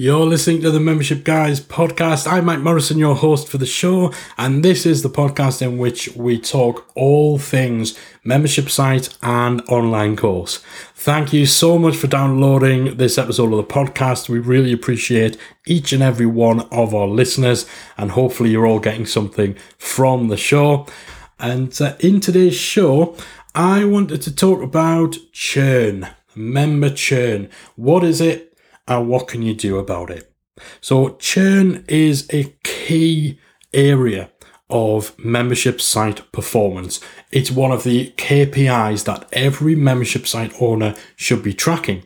[0.00, 2.30] You're listening to the Membership Guys podcast.
[2.30, 6.14] I'm Mike Morrison, your host for the show, and this is the podcast in which
[6.14, 10.58] we talk all things membership site and online course.
[10.94, 14.28] Thank you so much for downloading this episode of the podcast.
[14.28, 15.36] We really appreciate
[15.66, 20.36] each and every one of our listeners, and hopefully, you're all getting something from the
[20.36, 20.86] show.
[21.40, 23.16] And uh, in today's show,
[23.52, 27.50] I wanted to talk about churn, member churn.
[27.74, 28.47] What is it?
[28.88, 30.32] And what can you do about it?
[30.80, 33.38] So, churn is a key
[33.72, 34.30] area
[34.70, 37.00] of membership site performance.
[37.30, 42.04] It's one of the KPIs that every membership site owner should be tracking.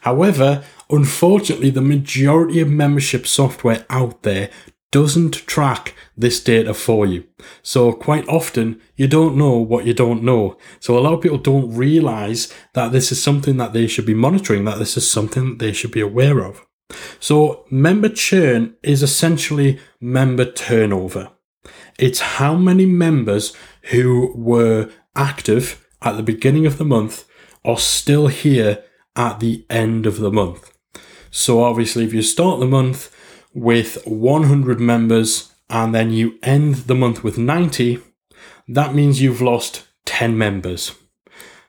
[0.00, 4.50] However, unfortunately, the majority of membership software out there
[4.90, 7.24] doesn't track this data for you.
[7.62, 10.56] So quite often you don't know what you don't know.
[10.80, 14.14] So a lot of people don't realize that this is something that they should be
[14.14, 16.66] monitoring, that this is something they should be aware of.
[17.20, 21.30] So member churn is essentially member turnover.
[21.98, 23.54] It's how many members
[23.90, 27.24] who were active at the beginning of the month
[27.64, 28.82] are still here
[29.14, 30.76] at the end of the month.
[31.30, 33.14] So obviously if you start the month
[33.52, 37.98] with 100 members and then you end the month with 90,
[38.68, 40.94] that means you've lost 10 members.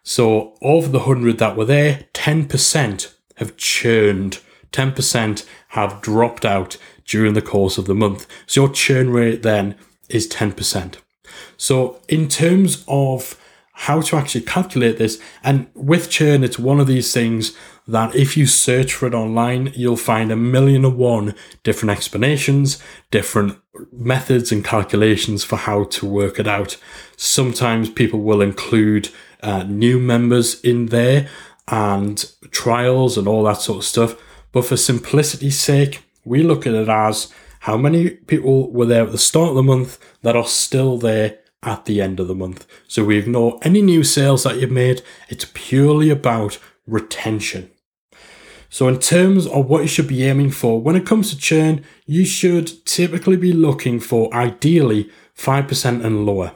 [0.03, 4.39] So, of the 100 that were there, 10% have churned,
[4.71, 8.25] 10% have dropped out during the course of the month.
[8.47, 9.75] So, your churn rate then
[10.09, 10.95] is 10%.
[11.57, 13.39] So, in terms of
[13.73, 17.55] how to actually calculate this, and with churn, it's one of these things
[17.87, 22.81] that if you search for it online, you'll find a million and one different explanations,
[23.09, 23.57] different
[23.91, 26.77] methods and calculations for how to work it out.
[27.17, 29.09] Sometimes people will include
[29.41, 31.27] uh, new members in there
[31.67, 34.15] and trials and all that sort of stuff.
[34.51, 39.11] But for simplicity's sake, we look at it as how many people were there at
[39.11, 42.65] the start of the month that are still there at the end of the month.
[42.87, 45.03] So we ignore any new sales that you've made.
[45.29, 47.71] It's purely about retention.
[48.69, 51.83] So, in terms of what you should be aiming for, when it comes to churn,
[52.05, 56.53] you should typically be looking for ideally 5% and lower.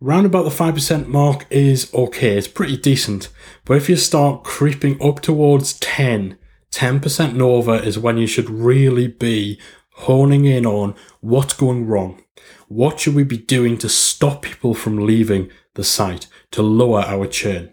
[0.00, 3.28] Round about the 5% mark is okay, it's pretty decent.
[3.64, 6.36] But if you start creeping up towards 10,
[6.72, 9.60] 10% and over is when you should really be
[9.92, 12.20] honing in on what's going wrong.
[12.66, 17.26] What should we be doing to stop people from leaving the site to lower our
[17.26, 17.72] churn?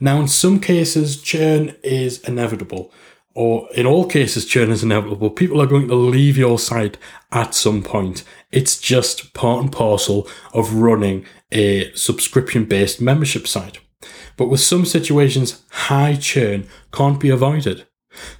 [0.00, 2.92] Now, in some cases, churn is inevitable,
[3.34, 5.30] or in all cases, churn is inevitable.
[5.30, 6.98] People are going to leave your site
[7.30, 8.24] at some point.
[8.50, 13.78] It's just part and parcel of running a subscription based membership site.
[14.36, 17.86] But with some situations, high churn can't be avoided.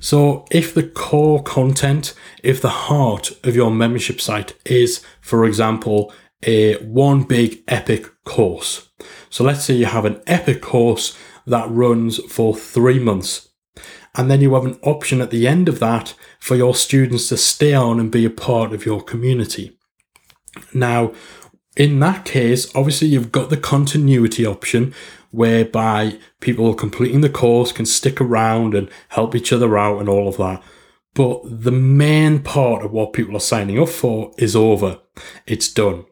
[0.01, 2.13] So, if the core content,
[2.43, 8.91] if the heart of your membership site is, for example, a one big epic course.
[9.31, 11.17] So, let's say you have an epic course
[11.47, 13.49] that runs for three months.
[14.15, 17.37] And then you have an option at the end of that for your students to
[17.37, 19.79] stay on and be a part of your community.
[20.75, 21.13] Now,
[21.77, 24.95] in that case, obviously you've got the continuity option
[25.31, 30.29] whereby people completing the course can stick around and help each other out and all
[30.29, 30.63] of that.
[31.15, 35.01] But the main part of what people are signing up for is over.
[35.47, 36.05] It's done.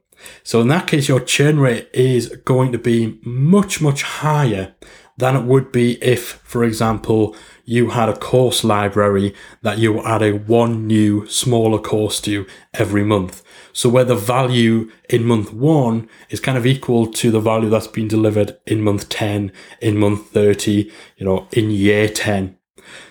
[0.42, 4.75] So in that case, your churn rate is going to be much, much higher
[5.16, 10.08] than it would be if, for example, you had a course library that you were
[10.08, 13.42] adding one new smaller course to every month.
[13.72, 17.87] So where the value in month one is kind of equal to the value that's
[17.87, 22.56] been delivered in month 10, in month 30, you know, in year 10.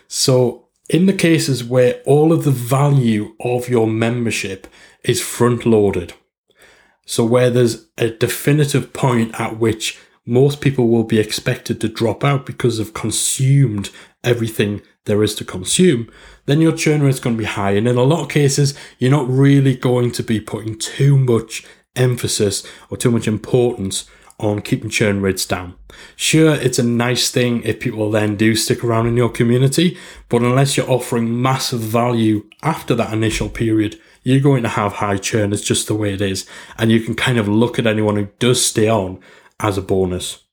[0.08, 4.68] So in the cases where all of the value of your membership
[5.04, 6.14] is front loaded,
[7.10, 9.98] so where there's a definitive point at which
[10.28, 13.90] most people will be expected to drop out because they've consumed
[14.24, 16.08] everything there is to consume,
[16.46, 17.72] then your churn rate is going to be high.
[17.72, 21.66] And in a lot of cases, you're not really going to be putting too much
[21.96, 24.08] emphasis or too much importance
[24.40, 25.74] on keeping churn rates down.
[26.16, 29.98] Sure, it's a nice thing if people then do stick around in your community,
[30.30, 35.18] but unless you're offering massive value after that initial period, you're going to have high
[35.18, 35.54] churn.
[35.54, 36.46] It's just the way it is.
[36.78, 39.20] And you can kind of look at anyone who does stay on
[39.60, 40.44] as a bonus.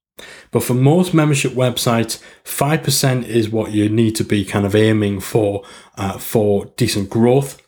[0.51, 5.21] But for most membership websites, 5% is what you need to be kind of aiming
[5.21, 5.65] for
[5.99, 7.61] uh, for decent growth.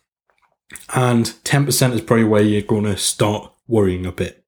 [0.95, 4.45] And 10% is probably where you're going to start worrying a bit.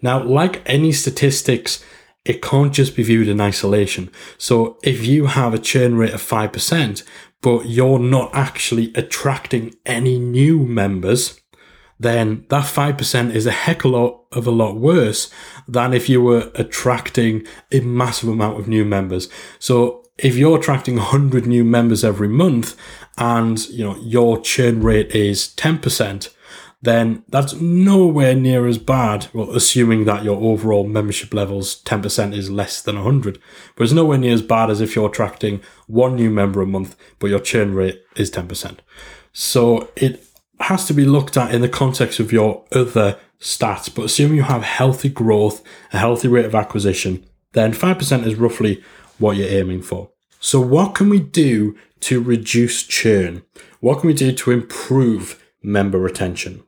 [0.00, 1.84] Now, like any statistics,
[2.24, 4.10] it can't just be viewed in isolation.
[4.38, 7.02] So if you have a churn rate of 5%,
[7.46, 11.40] but you're not actually attracting any new members,
[11.96, 15.30] then that 5% is a heck of a lot of a lot worse
[15.68, 19.28] than if you were attracting a massive amount of new members.
[19.60, 22.74] So if you're attracting 100 new members every month
[23.16, 26.28] and you know your churn rate is 10%,
[26.82, 29.28] then that's nowhere near as bad.
[29.32, 33.38] Well, assuming that your overall membership levels 10% is less than 100,
[33.74, 36.96] but it's nowhere near as bad as if you're attracting one new member a month,
[37.18, 38.78] but your churn rate is 10%.
[39.32, 40.24] So it
[40.60, 43.94] has to be looked at in the context of your other stats.
[43.94, 45.62] But assuming you have healthy growth,
[45.92, 48.82] a healthy rate of acquisition, then 5% is roughly
[49.18, 50.10] what you're aiming for.
[50.40, 53.42] So, what can we do to reduce churn?
[53.80, 56.62] What can we do to improve member retention?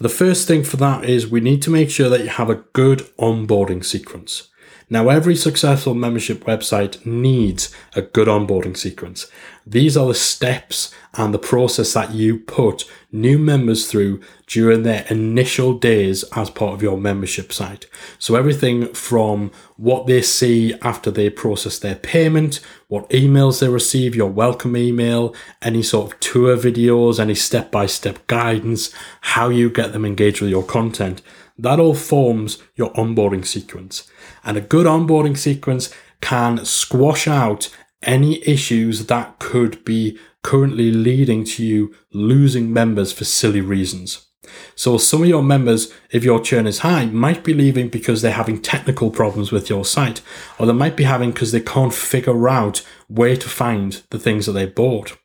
[0.00, 2.64] The first thing for that is we need to make sure that you have a
[2.72, 4.48] good onboarding sequence.
[4.90, 9.26] Now, every successful membership website needs a good onboarding sequence.
[9.66, 15.06] These are the steps and the process that you put new members through during their
[15.08, 17.86] initial days as part of your membership site.
[18.18, 24.14] So everything from what they see after they process their payment, what emails they receive,
[24.14, 28.92] your welcome email, any sort of tour videos, any step by step guidance,
[29.22, 31.22] how you get them engaged with your content.
[31.56, 34.10] That all forms your onboarding sequence.
[34.44, 41.44] And a good onboarding sequence can squash out any issues that could be currently leading
[41.44, 44.26] to you losing members for silly reasons.
[44.74, 48.32] So some of your members, if your churn is high, might be leaving because they're
[48.32, 50.20] having technical problems with your site,
[50.58, 54.46] or they might be having because they can't figure out where to find the things
[54.46, 55.16] that they bought.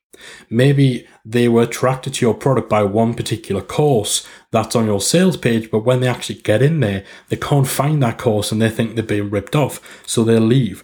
[0.50, 5.38] Maybe they were attracted to your product by one particular course that's on your sales
[5.38, 8.70] page, but when they actually get in there, they can't find that course and they
[8.70, 10.84] think they're being ripped off, so they'll leave.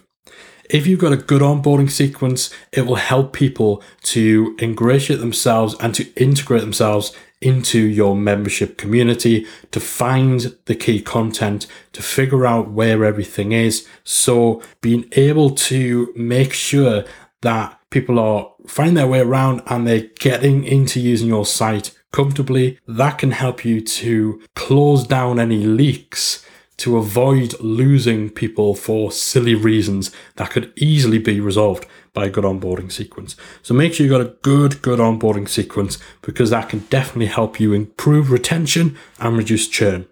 [0.70, 5.94] If you've got a good onboarding sequence, it will help people to ingratiate themselves and
[5.96, 12.70] to integrate themselves into your membership community, to find the key content, to figure out
[12.70, 13.86] where everything is.
[14.04, 17.04] So being able to make sure
[17.42, 22.78] that people are finding their way around and they're getting into using your site comfortably,
[22.86, 26.44] that can help you to close down any leaks
[26.78, 32.44] to avoid losing people for silly reasons that could easily be resolved by a good
[32.44, 33.36] onboarding sequence.
[33.62, 37.58] So make sure you've got a good, good onboarding sequence because that can definitely help
[37.60, 40.06] you improve retention and reduce churn.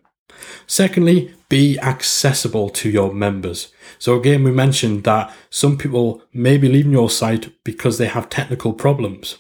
[0.67, 3.73] Secondly, be accessible to your members.
[4.01, 8.29] So again, we mentioned that some people may be leaving your site because they have
[8.29, 9.39] technical problems.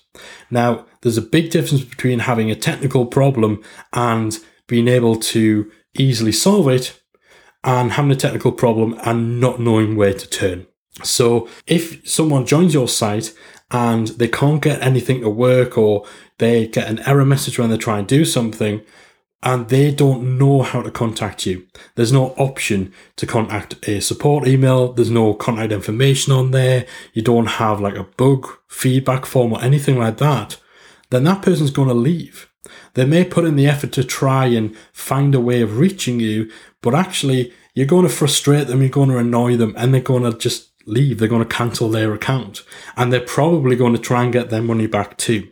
[0.49, 4.38] Now, there's a big difference between having a technical problem and
[4.69, 5.69] being able to
[5.99, 7.02] easily solve it
[7.64, 10.69] and having a technical problem and not knowing where to turn.
[11.02, 13.34] So if someone joins your site
[13.72, 16.06] and they can't get anything to work or
[16.38, 18.82] they get an error message when they try and do something,
[19.44, 21.67] and they don't know how to contact you.
[21.94, 24.93] There's no option to contact a support email.
[24.93, 26.87] There's no contact information on there.
[27.12, 30.56] You don't have like a bug feedback form or anything like that.
[31.11, 32.50] Then that person's going to leave.
[32.94, 36.51] They may put in the effort to try and find a way of reaching you,
[36.81, 38.81] but actually you're going to frustrate them.
[38.81, 41.19] You're going to annoy them and they're going to just leave.
[41.19, 42.63] They're going to cancel their account
[42.96, 45.51] and they're probably going to try and get their money back too.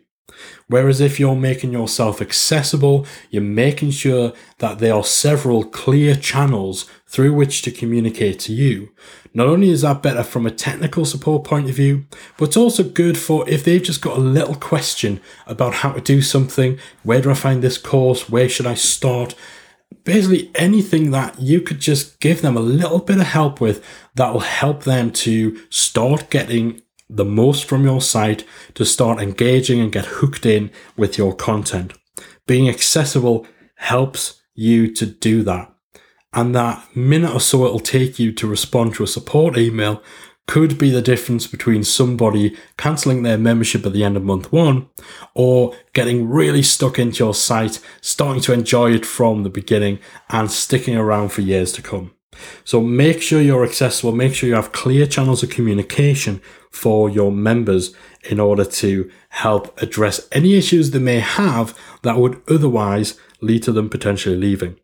[0.69, 6.89] Whereas if you're making yourself accessible, you're making sure that there are several clear channels
[7.07, 8.91] through which to communicate to you.
[9.35, 12.05] Not only is that better from a technical support point of view,
[12.37, 16.01] but it's also good for if they've just got a little question about how to
[16.01, 19.35] do something, where do I find this course, where should I start?
[20.05, 23.85] Basically, anything that you could just give them a little bit of help with
[24.17, 26.82] that will help them to start getting
[27.17, 31.93] the most from your site to start engaging and get hooked in with your content.
[32.47, 35.73] Being accessible helps you to do that.
[36.33, 40.03] And that minute or so it'll take you to respond to a support email
[40.49, 44.89] could be the difference between somebody cancelling their membership at the end of month one
[45.35, 49.99] or getting really stuck into your site, starting to enjoy it from the beginning
[50.31, 52.13] and sticking around for years to come.
[52.65, 56.41] So make sure you're accessible, make sure you have clear channels of communication
[56.73, 62.41] for your members in order to help address any issues they may have that would
[62.49, 64.77] otherwise lead to them potentially leaving.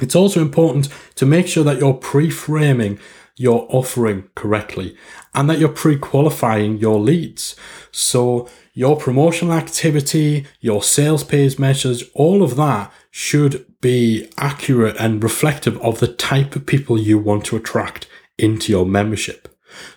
[0.00, 2.98] It's also important to make sure that you're pre-framing
[3.36, 4.96] your offering correctly
[5.34, 7.56] and that you're pre-qualifying your leads.
[7.90, 15.22] So your promotional activity, your sales page measures, all of that should be accurate and
[15.22, 18.06] reflective of the type of people you want to attract
[18.38, 19.48] into your membership.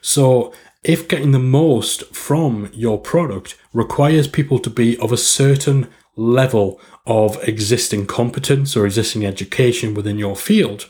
[0.02, 5.90] So if getting the most from your product requires people to be of a certain
[6.16, 10.90] level of existing competence or existing education within your field,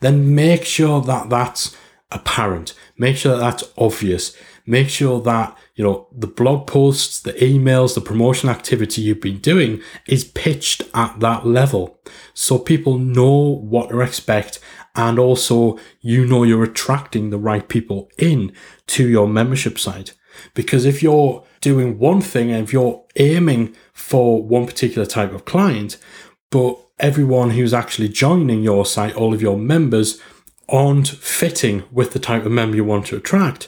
[0.00, 1.76] then make sure that that's
[2.10, 2.74] apparent.
[2.98, 4.36] Make sure that that's obvious.
[4.70, 9.38] Make sure that, you know, the blog posts, the emails, the promotion activity you've been
[9.38, 11.98] doing is pitched at that level.
[12.34, 14.60] So people know what to expect
[14.94, 18.52] and also you know you're attracting the right people in
[18.86, 20.14] to your membership site.
[20.54, 25.46] Because if you're doing one thing and if you're aiming for one particular type of
[25.46, 25.96] client,
[26.52, 30.20] but everyone who's actually joining your site, all of your members,
[30.68, 33.66] aren't fitting with the type of member you want to attract,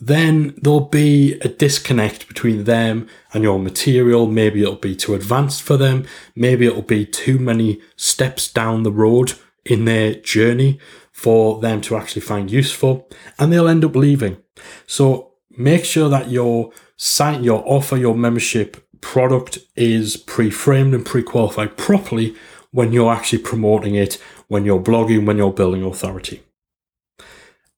[0.00, 4.26] then there'll be a disconnect between them and your material.
[4.26, 6.06] Maybe it'll be too advanced for them.
[6.34, 10.78] Maybe it'll be too many steps down the road in their journey
[11.12, 14.38] for them to actually find useful and they'll end up leaving.
[14.86, 21.76] So make sure that your site, your offer, your membership product is pre-framed and pre-qualified
[21.76, 22.34] properly
[22.70, 24.14] when you're actually promoting it,
[24.48, 26.42] when you're blogging, when you're building authority.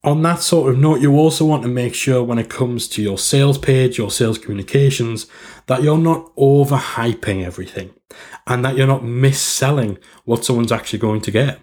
[0.05, 3.01] On that sort of note, you also want to make sure when it comes to
[3.01, 5.29] your sales page, your sales communications,
[5.67, 7.91] that you're not overhyping everything
[8.49, 11.61] and that you're not mis-selling what someone's actually going to get.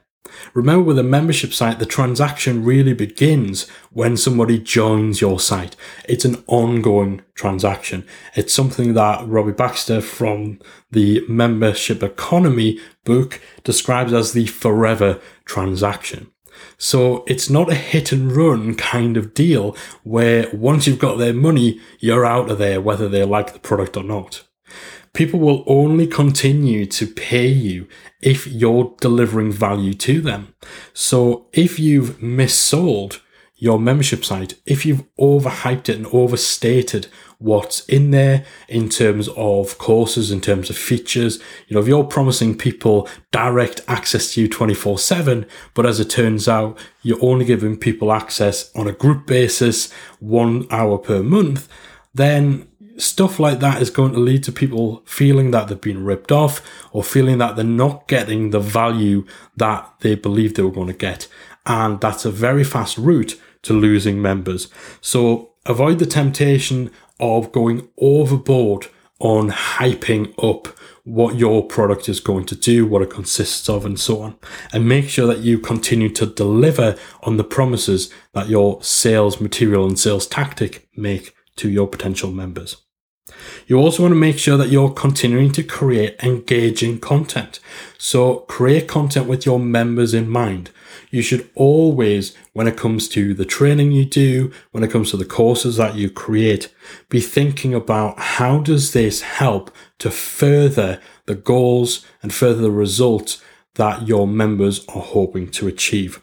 [0.53, 5.75] Remember with a membership site, the transaction really begins when somebody joins your site.
[6.07, 8.07] It's an ongoing transaction.
[8.35, 10.59] It's something that Robbie Baxter from
[10.91, 16.31] the Membership Economy book describes as the forever transaction.
[16.77, 21.33] So it's not a hit and run kind of deal where once you've got their
[21.33, 24.43] money, you're out of there, whether they like the product or not
[25.13, 27.87] people will only continue to pay you
[28.21, 30.53] if you're delivering value to them.
[30.93, 33.19] So if you've missold
[33.55, 37.07] your membership site, if you've overhyped it and overstated
[37.39, 42.03] what's in there in terms of courses, in terms of features, you know, if you're
[42.03, 47.45] promising people direct access to you 24 7, but as it turns out, you're only
[47.45, 51.69] giving people access on a group basis, one hour per month,
[52.13, 52.67] then
[52.97, 56.61] stuff like that is going to lead to people feeling that they've been ripped off
[56.91, 60.93] or feeling that they're not getting the value that they believed they were going to
[60.93, 61.27] get.
[61.65, 64.67] And that's a very fast route to losing members.
[64.99, 68.87] So avoid the temptation of going overboard
[69.19, 70.67] on hyping up
[71.03, 74.35] what your product is going to do, what it consists of, and so on.
[74.71, 79.85] And make sure that you continue to deliver on the promises that your sales material
[79.85, 82.77] and sales tactic make to your potential members.
[83.67, 87.59] You also want to make sure that you're continuing to create engaging content.
[87.97, 90.71] So create content with your members in mind.
[91.11, 95.17] You should always, when it comes to the training you do, when it comes to
[95.17, 96.73] the courses that you create,
[97.09, 103.41] be thinking about how does this help to further the goals and further the results
[103.75, 106.21] that your members are hoping to achieve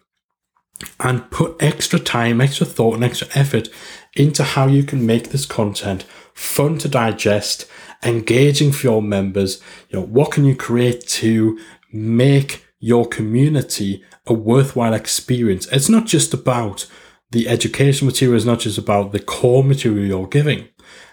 [1.01, 3.69] and put extra time, extra thought, and extra effort
[4.15, 6.05] into how you can make this content
[6.37, 7.67] fun to digest,
[8.05, 9.61] engaging for your members.
[9.89, 11.59] You know, what can you create to
[11.93, 15.67] make your community a worthwhile experience?
[15.73, 16.87] It's not just about
[17.31, 20.69] the education material, it's not just about the core material you're giving.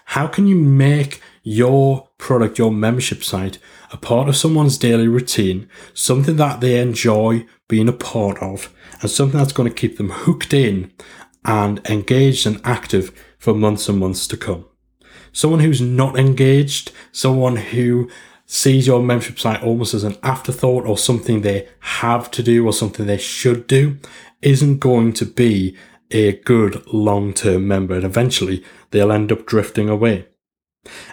[0.06, 3.58] How can you make your product, your membership site,
[3.92, 9.10] a part of someone's daily routine, something that they enjoy being a part of, and
[9.10, 10.92] something that's going to keep them hooked in
[11.46, 14.66] and engaged and active for months and months to come?
[15.34, 18.08] Someone who's not engaged, someone who
[18.46, 22.72] sees your membership site almost as an afterthought or something they have to do or
[22.72, 23.98] something they should do,
[24.40, 25.76] isn't going to be
[26.10, 27.94] a good long term member.
[27.94, 30.26] And eventually they'll end up drifting away.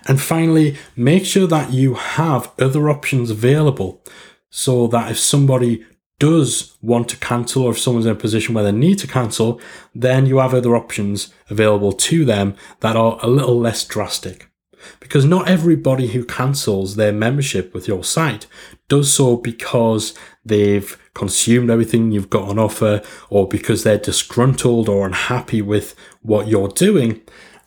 [0.08, 4.04] And finally, make sure that you have other options available
[4.50, 5.86] so that if somebody
[6.22, 9.60] does want to cancel or if someone's in a position where they need to cancel,
[9.96, 14.48] then you have other options available to them that are a little less drastic.
[15.00, 18.46] Because not everybody who cancels their membership with your site
[18.88, 20.14] does so because
[20.46, 23.02] they've consumed everything you've got on offer
[23.32, 27.20] or because they're disgruntled or unhappy with what you're doing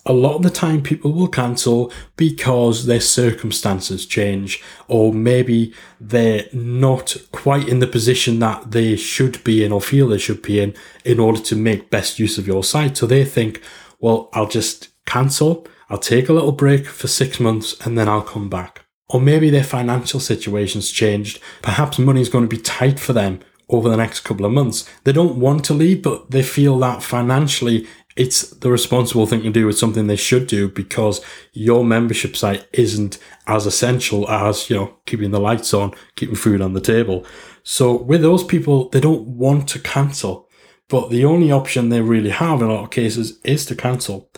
[0.06, 6.46] a lot of the time people will cancel because their circumstances change or maybe they're
[6.52, 10.60] not quite in the position that they should be in or feel they should be
[10.60, 13.62] in in order to make best use of your site so they think
[13.98, 18.22] well i'll just cancel I'll take a little break for six months and then I'll
[18.22, 18.84] come back.
[19.08, 21.40] Or maybe their financial situation's changed.
[21.62, 24.88] Perhaps money's going to be tight for them over the next couple of months.
[25.04, 29.50] They don't want to leave, but they feel that financially it's the responsible thing to
[29.50, 29.68] do.
[29.68, 31.20] It's something they should do because
[31.52, 36.60] your membership site isn't as essential as, you know, keeping the lights on, keeping food
[36.60, 37.26] on the table.
[37.62, 40.48] So with those people, they don't want to cancel,
[40.88, 44.30] but the only option they really have in a lot of cases is to cancel.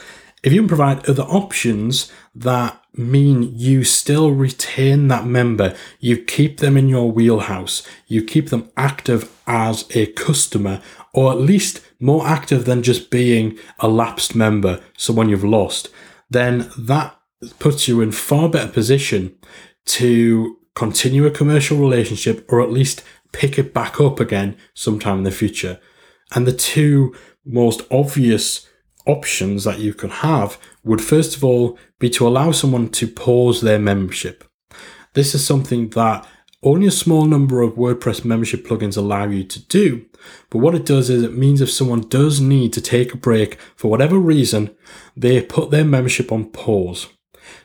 [0.42, 6.60] If you can provide other options that mean you still retain that member, you keep
[6.60, 10.80] them in your wheelhouse, you keep them active as a customer,
[11.12, 15.88] or at least more active than just being a lapsed member, someone you've lost,
[16.30, 17.18] then that
[17.58, 19.36] puts you in far better position
[19.84, 25.24] to continue a commercial relationship or at least pick it back up again sometime in
[25.24, 25.80] the future.
[26.34, 28.68] And the two most obvious
[29.06, 33.60] options that you could have would first of all be to allow someone to pause
[33.60, 34.44] their membership.
[35.14, 36.26] This is something that
[36.62, 40.04] only a small number of WordPress membership plugins allow you to do.
[40.50, 43.58] But what it does is it means if someone does need to take a break
[43.74, 44.74] for whatever reason,
[45.16, 47.08] they put their membership on pause.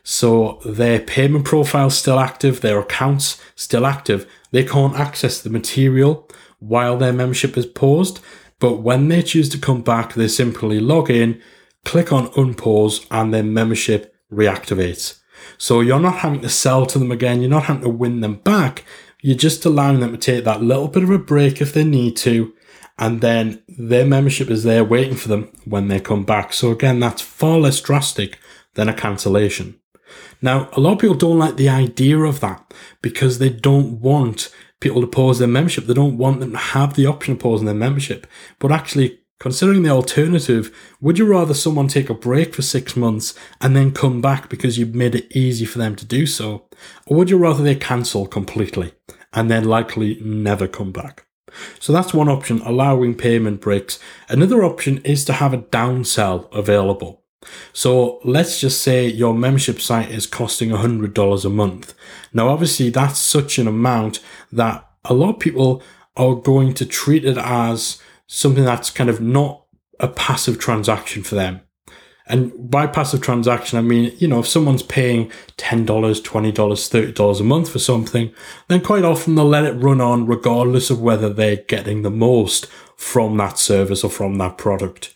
[0.04, 4.30] So their payment profile is still active, their accounts still active.
[4.52, 6.28] They can't access the material
[6.60, 8.20] while their membership is paused.
[8.60, 11.42] But when they choose to come back, they simply log in,
[11.84, 15.20] click on unpause, and their membership reactivates.
[15.58, 18.36] So you're not having to sell to them again, you're not having to win them
[18.36, 18.86] back.
[19.22, 22.18] You're just allowing them to take that little bit of a break if they need
[22.18, 22.54] to,
[22.98, 26.54] and then their membership is there waiting for them when they come back.
[26.54, 28.40] So again, that's far less drastic
[28.74, 29.80] than a cancellation.
[30.42, 34.54] Now, a lot of people don't like the idea of that because they don't want
[34.80, 35.86] people to pause their membership.
[35.86, 38.28] They don't want them to have the option of pausing their membership.
[38.60, 40.72] But actually, considering the alternative,
[41.02, 44.78] would you rather someone take a break for six months and then come back because
[44.78, 46.68] you've made it easy for them to do so?
[47.08, 48.94] Or would you rather they cancel completely
[49.34, 51.26] and then likely never come back?
[51.80, 53.98] So that's one option, allowing payment breaks.
[54.30, 57.24] Another option is to have a downsell available.
[57.74, 61.96] So let's just say your membership site is costing $100 a month.
[62.32, 64.20] Now, obviously, that's such an amount
[64.52, 65.82] that a lot of people
[66.16, 68.00] are going to treat it as
[68.34, 69.66] something that's kind of not
[70.00, 71.60] a passive transaction for them.
[72.26, 77.44] And by passive transaction, I mean, you know, if someone's paying $10, $20, $30 a
[77.44, 78.34] month for something,
[78.70, 82.68] then quite often they'll let it run on regardless of whether they're getting the most
[82.96, 85.14] from that service or from that product.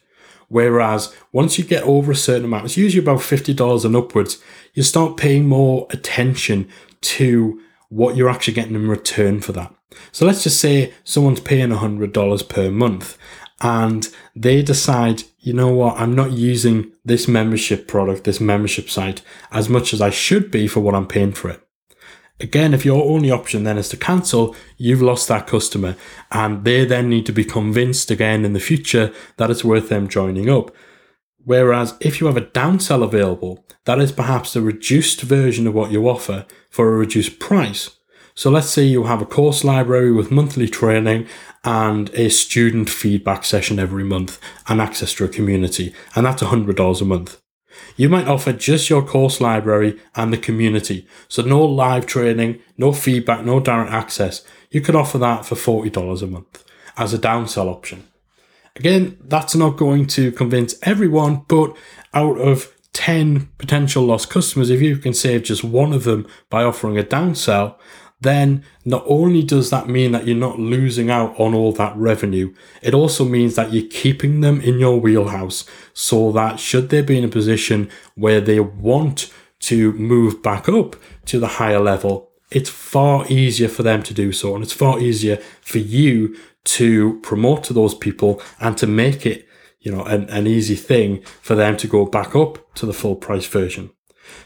[0.49, 4.83] Whereas once you get over a certain amount, it's usually about $50 and upwards, you
[4.83, 6.67] start paying more attention
[7.01, 9.73] to what you're actually getting in return for that.
[10.11, 13.17] So let's just say someone's paying $100 per month
[13.61, 19.21] and they decide, you know what, I'm not using this membership product, this membership site
[19.51, 21.61] as much as I should be for what I'm paying for it.
[22.41, 25.95] Again, if your only option then is to cancel, you've lost that customer
[26.31, 30.09] and they then need to be convinced again in the future that it's worth them
[30.09, 30.75] joining up.
[31.45, 35.91] Whereas if you have a downsell available, that is perhaps a reduced version of what
[35.91, 37.91] you offer for a reduced price.
[38.33, 41.25] So let's say you have a course library with monthly training
[41.63, 47.01] and a student feedback session every month and access to a community, and that's $100
[47.01, 47.41] a month.
[47.95, 51.07] You might offer just your course library and the community.
[51.29, 54.43] So no live training, no feedback, no direct access.
[54.69, 56.65] You could offer that for $40 a month
[56.97, 58.05] as a downsell option.
[58.75, 61.73] Again, that's not going to convince everyone, but
[62.13, 66.63] out of 10 potential lost customers, if you can save just one of them by
[66.63, 67.75] offering a downsell,
[68.21, 72.53] then not only does that mean that you're not losing out on all that revenue,
[72.81, 77.17] it also means that you're keeping them in your wheelhouse so that should they be
[77.17, 79.29] in a position where they want
[79.59, 84.31] to move back up to the higher level, it's far easier for them to do
[84.31, 84.55] so.
[84.55, 89.44] And it's far easier for you to promote to those people and to make it,
[89.85, 93.15] you know, an, an easy thing for them to go back up to the full
[93.15, 93.91] price version.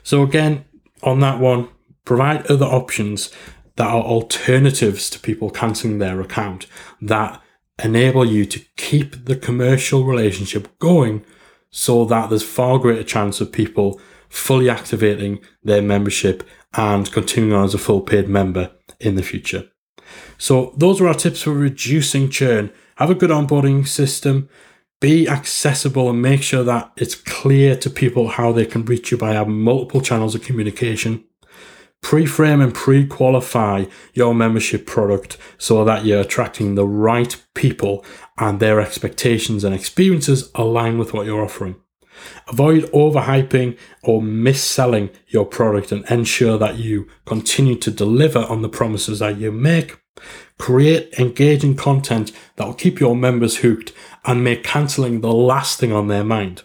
[0.04, 0.66] So again,
[1.02, 1.70] on that one,
[2.04, 3.32] provide other options
[3.78, 6.68] that are alternatives to people cancelling their account
[7.02, 7.42] that
[7.82, 11.26] enable you to keep the commercial relationship going
[11.72, 17.64] so that there's far greater chance of people fully activating their membership and continuing on
[17.64, 19.70] as a full paid member in the future.
[20.38, 22.72] So those are our tips for reducing churn.
[22.98, 24.50] Have a good onboarding system,
[25.00, 29.18] be accessible and make sure that it's clear to people how they can reach you
[29.18, 31.24] by having multiple channels of communication
[32.02, 38.06] pre-frame and pre-qualify your membership product so that you're attracting the right people
[38.38, 41.76] and their expectations and experiences align with what you're offering.
[42.48, 48.70] Avoid overhyping or mis-selling your product and ensure that you continue to deliver on the
[48.70, 49.99] promises that you make.
[50.58, 53.94] Create engaging content that will keep your members hooked
[54.26, 56.64] and make cancelling the last thing on their mind.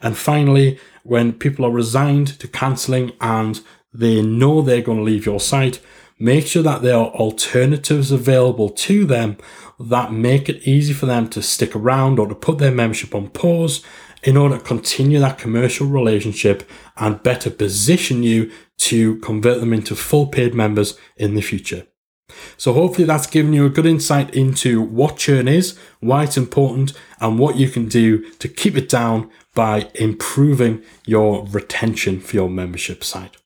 [0.00, 3.60] And finally, when people are resigned to cancelling and
[3.92, 5.80] they know they're going to leave your site,
[6.18, 9.36] make sure that there are alternatives available to them
[9.80, 13.28] that make it easy for them to stick around or to put their membership on
[13.28, 13.82] pause
[14.22, 19.96] in order to continue that commercial relationship and better position you to convert them into
[19.96, 21.86] full paid members in the future.
[22.56, 26.92] So hopefully that's given you a good insight into what churn is, why it's important,
[27.20, 32.50] and what you can do to keep it down by improving your retention for your
[32.50, 33.36] membership site.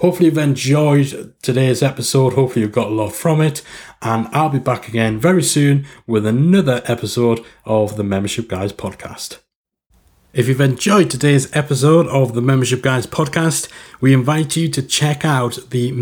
[0.00, 2.34] Hopefully you've enjoyed today's episode.
[2.34, 3.62] Hopefully you've got a lot from it.
[4.00, 9.38] And I'll be back again very soon with another episode of the Membership Guys podcast.
[10.32, 13.68] If you've enjoyed today's episode of the Membership Guys podcast,
[14.00, 15.92] we invite you to check out the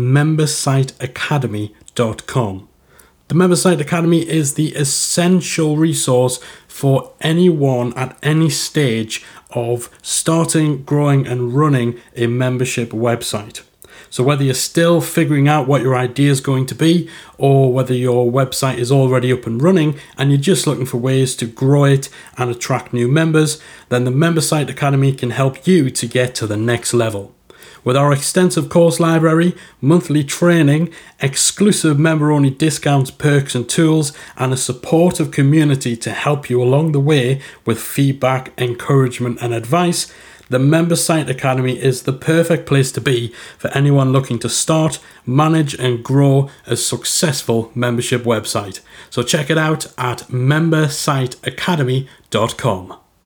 [1.95, 2.67] membersiteacademy.com.
[3.27, 11.25] The Membersite Academy is the essential resource for anyone at any stage of starting, growing,
[11.27, 13.61] and running a membership website.
[14.09, 17.93] So, whether you're still figuring out what your idea is going to be, or whether
[17.93, 21.85] your website is already up and running and you're just looking for ways to grow
[21.85, 26.47] it and attract new members, then the MemberSite Academy can help you to get to
[26.47, 27.33] the next level.
[27.83, 34.53] With our extensive course library, monthly training, exclusive member only discounts, perks, and tools, and
[34.53, 40.13] a supportive community to help you along the way with feedback, encouragement, and advice,
[40.51, 44.99] the Member Site Academy is the perfect place to be for anyone looking to start,
[45.25, 48.81] manage, and grow a successful membership website.
[49.09, 52.97] So check it out at membersiteacademy.com.